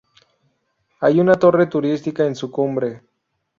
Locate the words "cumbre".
2.49-3.03